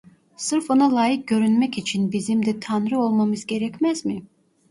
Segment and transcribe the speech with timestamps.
[0.37, 4.21] Sırf ona layık görünmek için bizim de tanrı olmamız gerekmez mi?